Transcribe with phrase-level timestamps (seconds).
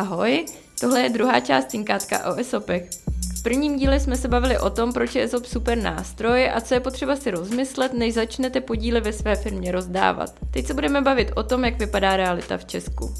[0.00, 0.44] Ahoj,
[0.80, 2.90] tohle je druhá část Cinkátka o ESOPech.
[3.38, 6.74] V prvním díle jsme se bavili o tom, proč je ESOP super nástroj a co
[6.74, 10.34] je potřeba si rozmyslet, než začnete podíly ve své firmě rozdávat.
[10.50, 13.14] Teď se budeme bavit o tom, jak vypadá realita v Česku.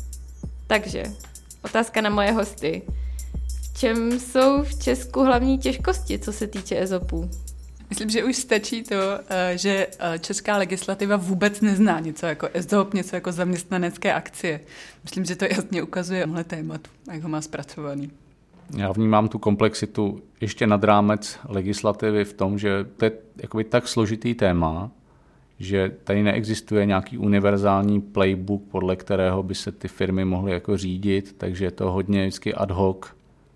[0.67, 1.05] Takže,
[1.65, 2.83] otázka na moje hosty.
[3.63, 7.31] V čem jsou v Česku hlavní těžkosti, co se týče ESOPů?
[7.91, 8.95] Myslím, že už stačí to,
[9.29, 14.61] eh, že eh, česká legislativa vůbec nezná něco jako ESOP, něco jako zaměstnanecké akcie.
[15.05, 18.11] Myslím, že to jasně ukazuje tohle tématu, jak ho má zpracovaný.
[18.77, 23.13] Já vnímám tu komplexitu ještě nad rámec legislativy v tom, že to je
[23.43, 24.91] jakoby tak složitý téma,
[25.59, 31.35] že tady neexistuje nějaký univerzální playbook, podle kterého by se ty firmy mohly jako řídit,
[31.39, 33.07] takže je to hodně vždycky ad hoc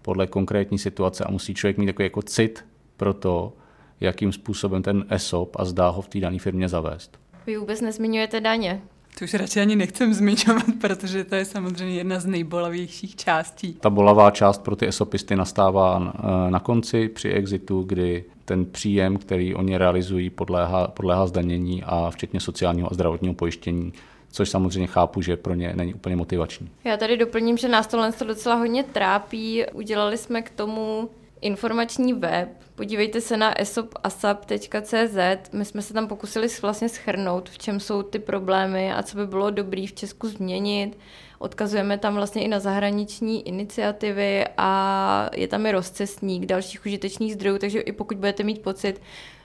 [0.02, 2.64] podle konkrétní situace a musí člověk mít takový jako cit
[2.96, 3.52] pro to,
[4.00, 7.18] jakým způsobem ten ESOP a zdá ho v té dané firmě zavést.
[7.46, 8.82] Vy vůbec nezmiňujete daně.
[9.18, 13.72] To už radši ani nechcem zmiňovat, protože to je samozřejmě jedna z nejbolavějších částí.
[13.72, 19.16] Ta bolavá část pro ty ESOPisty nastává eh, na konci při exitu, kdy ten příjem,
[19.16, 23.92] který oni realizují, podléhá, podléhá zdanění a včetně sociálního a zdravotního pojištění
[24.34, 26.70] což samozřejmě chápu, že pro ně není úplně motivační.
[26.84, 29.64] Já tady doplním, že nás tohle to docela hodně trápí.
[29.72, 31.10] Udělali jsme k tomu
[31.44, 32.48] informační web.
[32.74, 35.16] Podívejte se na esopasap.cz.
[35.52, 39.26] My jsme se tam pokusili vlastně schrnout, v čem jsou ty problémy a co by
[39.26, 40.98] bylo dobré v Česku změnit.
[41.38, 47.58] Odkazujeme tam vlastně i na zahraniční iniciativy a je tam i rozcestník dalších užitečných zdrojů,
[47.58, 49.00] takže i pokud budete mít pocit,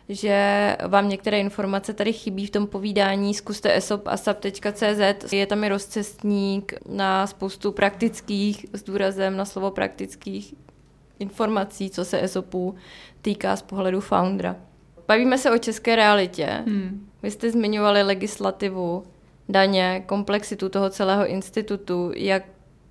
[0.10, 5.34] že vám některé informace tady chybí v tom povídání, zkuste esopasap.cz.
[5.34, 10.54] Je tam i rozcestník na spoustu praktických, s důrazem na slovo praktických
[11.20, 12.76] informací, co se ESOPu
[13.22, 14.56] týká z pohledu foundera.
[15.08, 16.46] Bavíme se o české realitě.
[16.46, 17.10] Hmm.
[17.24, 19.04] Vy jste zmiňovali legislativu,
[19.50, 22.44] daně, komplexitu toho celého institutu, jak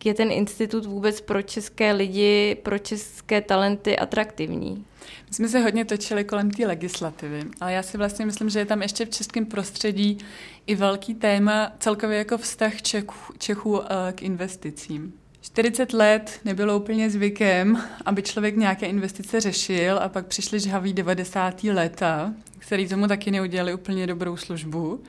[0.05, 4.84] je ten institut vůbec pro české lidi, pro české talenty atraktivní?
[5.29, 8.67] My jsme se hodně točili kolem té legislativy, ale já si vlastně myslím, že je
[8.67, 10.19] tam ještě v českém prostředí
[10.67, 15.12] i velký téma celkově jako vztah Čechů, Čechů eh, k investicím.
[15.53, 21.64] 40 let nebylo úplně zvykem, aby člověk nějaké investice řešil a pak přišly žhavý 90.
[21.64, 25.03] léta, který tomu taky neudělali úplně dobrou službu.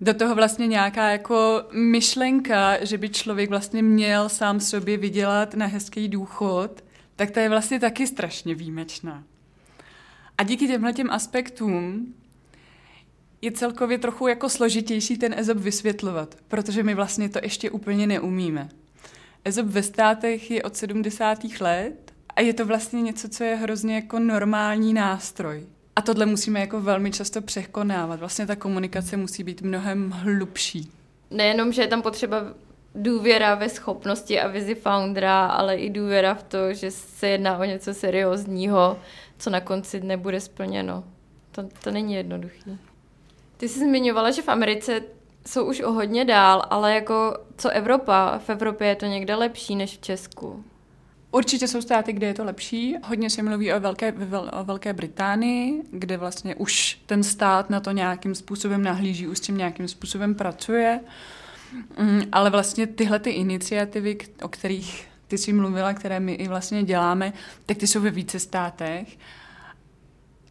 [0.00, 5.66] Do toho vlastně nějaká jako myšlenka, že by člověk vlastně měl sám sobě vydělat na
[5.66, 6.84] hezký důchod,
[7.16, 9.24] tak ta je vlastně taky strašně výjimečná.
[10.38, 12.14] A díky těmhle těm aspektům
[13.42, 18.68] je celkově trochu jako složitější ten EZOP vysvětlovat, protože my vlastně to ještě úplně neumíme.
[19.44, 21.38] EZOP ve státech je od 70.
[21.60, 25.66] let a je to vlastně něco, co je hrozně jako normální nástroj.
[25.96, 28.20] A tohle musíme jako velmi často překonávat.
[28.20, 30.90] Vlastně ta komunikace musí být mnohem hlubší.
[31.30, 32.36] Nejenom, že je tam potřeba
[32.94, 37.64] důvěra ve schopnosti a vizi foundera, ale i důvěra v to, že se jedná o
[37.64, 38.98] něco seriózního,
[39.38, 41.04] co na konci nebude splněno.
[41.52, 42.70] To, to není jednoduché.
[43.56, 45.02] Ty jsi zmiňovala, že v Americe
[45.46, 48.38] jsou už o hodně dál, ale jako co Evropa?
[48.38, 50.64] V Evropě je to někde lepší než v Česku.
[51.30, 52.96] Určitě jsou státy, kde je to lepší.
[53.04, 54.14] Hodně se mluví o Velké,
[54.52, 59.40] o Velké Británii, kde vlastně už ten stát na to nějakým způsobem nahlíží, už s
[59.40, 61.00] tím nějakým způsobem pracuje.
[61.98, 66.82] Mm, ale vlastně tyhle ty iniciativy, o kterých ty jsi mluvila, které my i vlastně
[66.82, 67.32] děláme,
[67.66, 69.18] tak ty jsou ve více státech.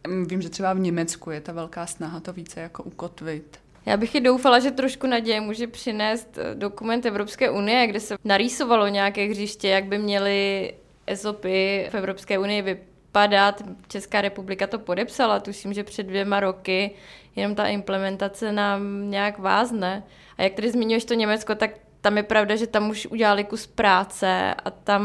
[0.08, 3.63] Mm, vím, že třeba v Německu je ta velká snaha to více jako ukotvit.
[3.86, 8.16] Já bych i doufala, že trošku naděje může přinést eh, dokument Evropské unie, kde se
[8.24, 10.72] narýsovalo nějaké hřiště, jak by měly
[11.06, 13.62] ESOPy v Evropské unii vypadat.
[13.88, 16.90] Česká republika to podepsala, tuším, že před dvěma roky,
[17.36, 20.02] jenom ta implementace nám nějak vázne.
[20.38, 21.70] A jak tady zmiňuješ to Německo, tak
[22.00, 25.02] tam je pravda, že tam už udělali kus práce a tam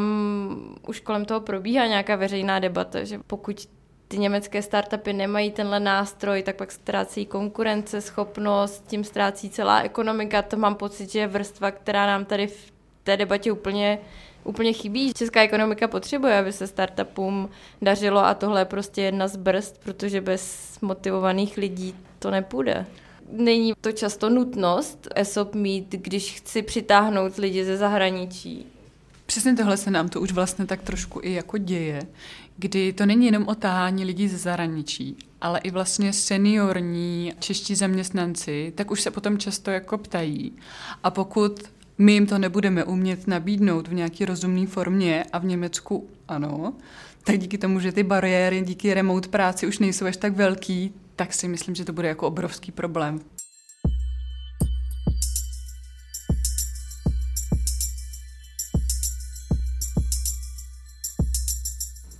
[0.87, 3.67] už kolem toho probíhá nějaká veřejná debata, že pokud
[4.11, 10.41] ty německé startupy nemají tenhle nástroj, tak pak ztrácí konkurenceschopnost, tím ztrácí celá ekonomika.
[10.41, 12.71] To mám pocit, že je vrstva, která nám tady v
[13.03, 13.99] té debatě úplně
[14.43, 15.13] úplně chybí.
[15.13, 17.49] Česká ekonomika potřebuje, aby se startupům
[17.81, 22.85] dařilo a tohle je prostě jedna z brzd, protože bez motivovaných lidí to nepůjde.
[23.31, 28.65] Není to často nutnost ESOP mít, když chci přitáhnout lidi ze zahraničí.
[29.29, 32.01] Přesně tohle se nám to už vlastně tak trošku i jako děje,
[32.57, 38.73] kdy to není jenom o tahání lidí ze zahraničí, ale i vlastně seniorní čeští zaměstnanci,
[38.75, 40.53] tak už se potom často jako ptají.
[41.03, 41.63] A pokud
[41.97, 46.73] my jim to nebudeme umět nabídnout v nějaké rozumné formě a v Německu ano,
[47.23, 51.33] tak díky tomu, že ty bariéry díky remote práci už nejsou až tak velký, tak
[51.33, 53.19] si myslím, že to bude jako obrovský problém.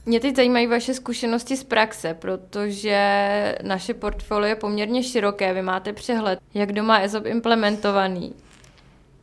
[0.10, 2.98] Mě teď zajímají vaše zkušenosti z praxe, protože
[3.64, 8.34] naše portfolio je poměrně široké, vy máte přehled, jak doma ESOP implementovaný.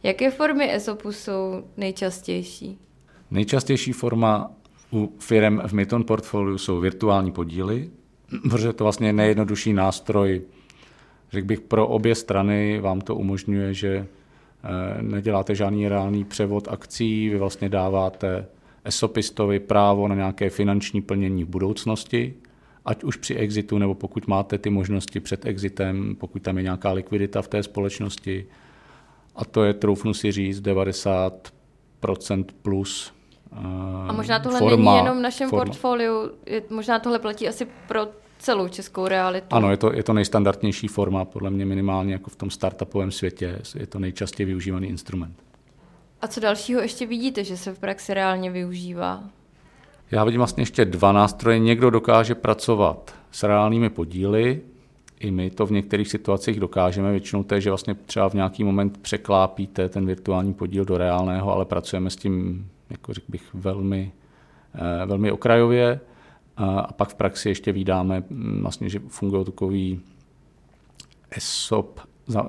[0.03, 2.79] Jaké formy ESOPu jsou nejčastější?
[3.31, 4.51] Nejčastější forma
[4.93, 7.91] u firm v Myton portfoliu jsou virtuální podíly,
[8.51, 10.43] protože to vlastně je nejjednodušší nástroj,
[11.33, 17.29] řekl bych, pro obě strany vám to umožňuje, že eh, neděláte žádný reálný převod akcí,
[17.29, 18.47] vy vlastně dáváte
[18.87, 22.35] ESOPistovi právo na nějaké finanční plnění v budoucnosti,
[22.85, 26.93] ať už při exitu, nebo pokud máte ty možnosti před exitem, pokud tam je nějaká
[26.93, 28.47] likvidita v té společnosti.
[29.37, 33.13] A to je, troufnu si říct, 90% plus
[34.09, 35.65] a možná tohle forma, není jenom v našem forma.
[35.65, 38.09] portfoliu, je, možná tohle platí asi pro
[38.39, 39.47] celou českou realitu.
[39.51, 43.59] Ano, je to, je to nejstandardnější forma, podle mě minimálně jako v tom startupovém světě,
[43.79, 45.43] je to nejčastěji využívaný instrument.
[46.27, 49.25] A co dalšího ještě vidíte, že se v praxi reálně využívá?
[50.11, 51.59] Já vidím vlastně ještě dva nástroje.
[51.59, 54.61] Někdo dokáže pracovat s reálnými podíly,
[55.21, 57.11] i my to v některých situacích dokážeme.
[57.11, 61.53] Většinou to je, že vlastně třeba v nějaký moment překlápíte ten virtuální podíl do reálného,
[61.53, 64.13] ale pracujeme s tím, jako řekl bych, velmi,
[64.75, 66.01] eh, velmi okrajově.
[66.57, 70.01] A pak v praxi ještě vydáme, mm, vlastně, že fungují takový
[71.31, 72.01] ESOP,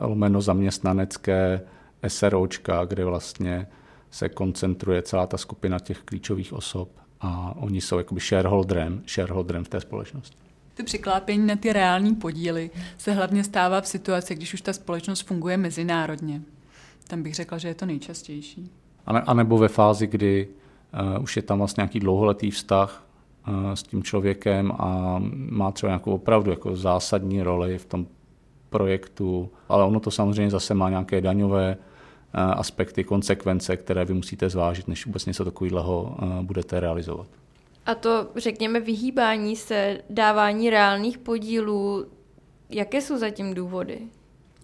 [0.01, 1.61] lomeno zaměstnanecké
[2.07, 3.67] SROčka, kde vlastně
[4.11, 6.89] se koncentruje celá ta skupina těch klíčových osob
[7.21, 10.37] a oni jsou jakoby shareholderem, shareholderem v té společnosti.
[10.73, 15.21] Ty přiklápění na ty reální podíly se hlavně stává v situaci, když už ta společnost
[15.21, 16.41] funguje mezinárodně.
[17.07, 18.71] Tam bych řekla, že je to nejčastější.
[19.05, 20.47] A, nebo ve fázi, kdy
[21.17, 23.07] uh, už je tam vlastně nějaký dlouholetý vztah
[23.47, 28.07] uh, s tím člověkem a má třeba nějakou opravdu jako zásadní roli v tom
[28.69, 34.49] projektu, ale ono to samozřejmě zase má nějaké daňové eh, aspekty, konsekvence, které vy musíte
[34.49, 37.27] zvážit, než vůbec něco takového eh, budete realizovat.
[37.85, 42.05] A to, řekněme, vyhýbání se, dávání reálných podílů,
[42.69, 43.99] jaké jsou zatím důvody?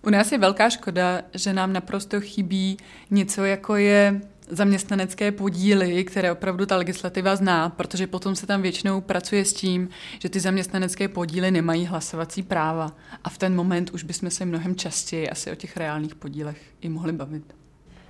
[0.08, 2.78] U nás je velká škoda, že nám naprosto chybí
[3.12, 9.02] něco, jako je zaměstnanecké podíly, které opravdu ta legislativa zná, protože potom se tam většinou
[9.02, 12.96] pracuje s tím, že ty zaměstnanecké podíly nemají hlasovací práva.
[13.24, 16.90] A v ten moment už bychom se mnohem častěji asi o těch reálných podílech i
[16.90, 17.63] mohli bavit.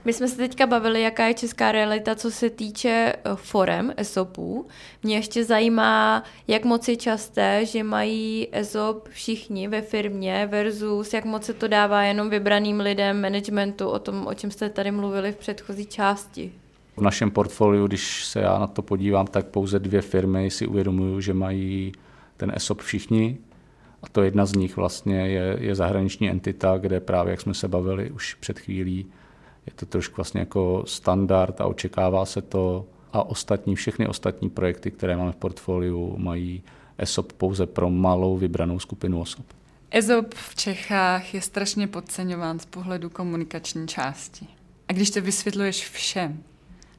[0.06, 4.68] My jsme se teďka bavili, jaká je česká realita, co se týče eh, forem ESOPů.
[5.04, 11.26] Mě ještě zajímá, jak moc je časté, že mají ESOP všichni ve firmě versus jak
[11.26, 15.32] moc se to dává jenom vybraným lidem, managementu, o tom, o čem jste tady mluvili
[15.32, 16.52] v předchozí části.
[16.98, 21.22] V našem portfoliu, když se já na to podívám, tak pouze dvě firmy si uvědomují,
[21.22, 21.92] že mají
[22.38, 23.38] ten ESOP všichni.
[24.04, 27.68] A to jedna z nich vlastně je, je zahraniční entita, kde právě, jak jsme se
[27.68, 29.06] bavili už před chvílí,
[29.66, 34.92] je to trošku vlastně jako standard a očekává se to a ostatní, všechny ostatní projekty,
[34.92, 36.64] které máme v portfoliu, mají
[36.98, 39.46] ESOP pouze pro malou vybranou skupinu osob.
[39.92, 44.48] ESOP v Čechách je strašně podceňován z pohledu komunikační části.
[44.88, 46.44] A když to vysvětluješ všem,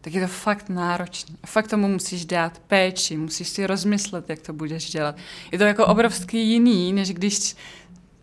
[0.00, 1.36] tak je to fakt náročné.
[1.46, 5.16] Fakt tomu musíš dát péči, musíš si rozmyslet, jak to budeš dělat.
[5.52, 7.56] Je to jako obrovský jiný, než když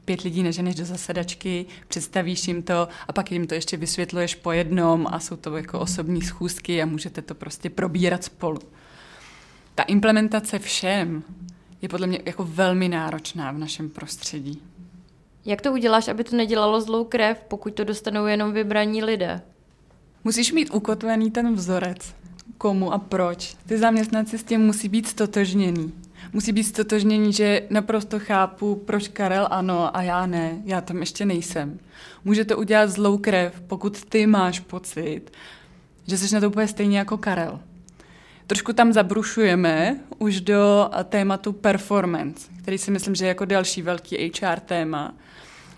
[0.05, 4.51] pět lidí neženeš do zasedačky, představíš jim to a pak jim to ještě vysvětluješ po
[4.51, 8.59] jednom a jsou to jako osobní schůzky a můžete to prostě probírat spolu.
[9.75, 11.23] Ta implementace všem
[11.81, 14.61] je podle mě jako velmi náročná v našem prostředí.
[15.45, 19.41] Jak to uděláš, aby to nedělalo zlou krev, pokud to dostanou jenom vybraní lidé?
[20.23, 22.15] Musíš mít ukotvený ten vzorec.
[22.57, 23.55] Komu a proč.
[23.65, 25.93] Ty zaměstnanci s tím musí být stotožněný
[26.33, 31.25] musí být stotožnění, že naprosto chápu, proč Karel ano a já ne, já tam ještě
[31.25, 31.79] nejsem.
[32.25, 35.21] Může to udělat zlou krev, pokud ty máš pocit,
[36.07, 37.59] že jsi na to úplně stejně jako Karel.
[38.47, 44.31] Trošku tam zabrušujeme už do tématu performance, který si myslím, že je jako další velký
[44.39, 45.15] HR téma,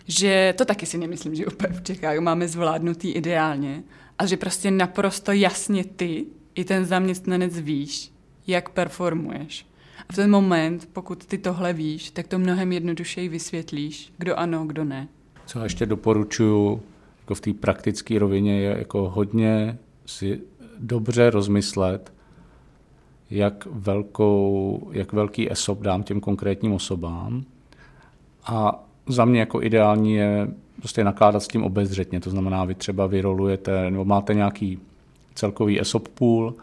[0.07, 3.83] že to taky si nemyslím, že úplně v Čechách máme zvládnutý ideálně,
[4.19, 8.11] a že prostě naprosto jasně ty i ten zaměstnanec víš,
[8.47, 9.65] jak performuješ.
[10.09, 14.65] A v ten moment, pokud ty tohle víš, tak to mnohem jednodušeji vysvětlíš, kdo ano,
[14.65, 15.07] kdo ne.
[15.45, 16.83] Co já ještě doporučuji
[17.19, 20.41] jako v té praktické rovině je jako hodně si
[20.79, 22.13] dobře rozmyslet,
[23.29, 27.43] jak, velkou, jak velký ESOP dám těm konkrétním osobám.
[28.45, 30.47] A za mě jako ideální je
[30.77, 32.19] prostě nakládat s tím obezřetně.
[32.19, 34.79] To znamená, vy třeba vyrolujete, nebo máte nějaký
[35.35, 36.53] celkový ESOP pool,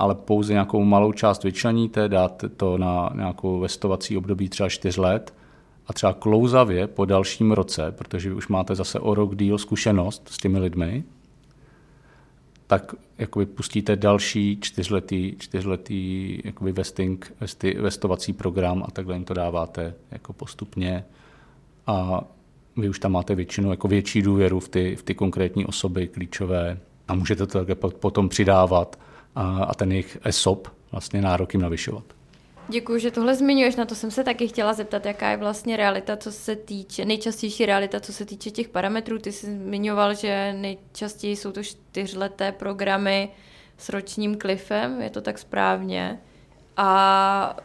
[0.00, 5.34] ale pouze nějakou malou část vyčleníte, dáte to na nějakou vestovací období třeba 4 let
[5.86, 10.28] a třeba klouzavě po dalším roce, protože vy už máte zase o rok díl zkušenost
[10.28, 11.04] s těmi lidmi,
[12.66, 19.34] tak jakoby pustíte další čtyřletý, čtyřletý jakoby vesting, vesti, vestovací program a takhle jim to
[19.34, 21.04] dáváte jako postupně.
[21.86, 22.24] A
[22.76, 26.78] vy už tam máte většinu, jako větší důvěru v ty, v ty konkrétní osoby klíčové
[27.08, 28.98] a můžete to také potom přidávat
[29.34, 32.04] a, a ten jejich ESOP vlastně nárok jim navyšovat.
[32.70, 33.76] Děkuji, že tohle zmiňuješ.
[33.76, 37.66] Na to jsem se taky chtěla zeptat, jaká je vlastně realita, co se týče, nejčastější
[37.66, 39.18] realita, co se týče těch parametrů.
[39.18, 43.30] Ty jsi zmiňoval, že nejčastěji jsou to čtyřleté programy
[43.78, 46.20] s ročním klifem, je to tak správně.
[46.76, 47.56] A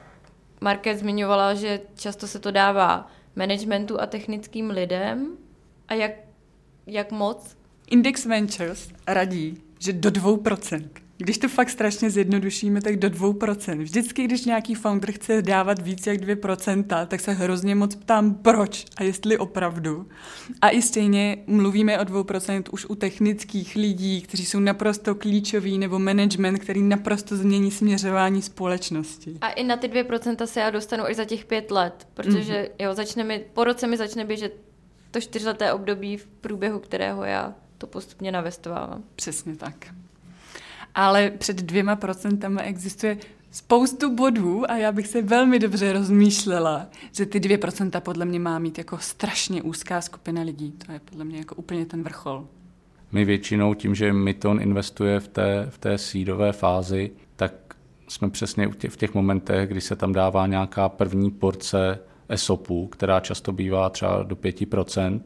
[0.61, 5.37] Market zmiňovala, že často se to dává managementu a technickým lidem.
[5.87, 6.11] A jak,
[6.87, 7.57] jak moc?
[7.87, 10.89] Index Ventures radí, že do 2%.
[11.17, 13.81] Když to fakt strašně zjednodušíme, tak do 2%.
[13.81, 18.85] Vždycky, když nějaký founder chce dávat víc jak 2%, tak se hrozně moc ptám, proč
[18.97, 20.07] a jestli opravdu.
[20.61, 25.99] A i stejně mluvíme o 2% už u technických lidí, kteří jsou naprosto klíčoví, nebo
[25.99, 29.37] management, který naprosto změní směřování společnosti.
[29.41, 32.85] A i na ty 2% se já dostanu až za těch pět let, protože mm-hmm.
[32.85, 34.53] jo, začne mi, po roce mi začne běžet
[35.11, 39.03] to čtyřleté období, v průběhu kterého já to postupně navestovávám.
[39.15, 39.75] Přesně tak
[40.95, 43.17] ale před dvěma procentama existuje
[43.51, 48.39] spoustu bodů a já bych se velmi dobře rozmýšlela, že ty dvě procenta podle mě
[48.39, 50.71] má mít jako strašně úzká skupina lidí.
[50.85, 52.47] To je podle mě jako úplně ten vrchol.
[53.11, 57.53] My většinou tím, že Myton investuje v té, v té sídové fázi, tak
[58.07, 61.99] jsme přesně v těch momentech, kdy se tam dává nějaká první porce
[62.29, 65.21] ESOPu, která často bývá třeba do 5%,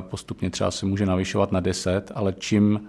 [0.00, 2.80] postupně třeba se může navyšovat na 10, ale čím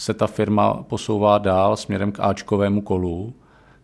[0.00, 3.34] se ta firma posouvá dál směrem k Ačkovému kolu,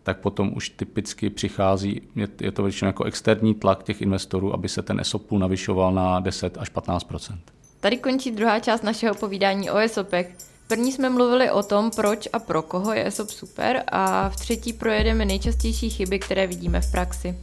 [0.03, 2.01] tak potom už typicky přichází,
[2.41, 6.19] je to většinou jako externí tlak těch investorů, aby se ten ESOP pool navyšoval na
[6.19, 7.37] 10 až 15%
[7.79, 10.35] Tady končí druhá část našeho povídání o ESOPech.
[10.67, 14.73] První jsme mluvili o tom, proč a pro koho je ESOP super a v třetí
[14.73, 17.35] projedeme nejčastější chyby, které vidíme v praxi.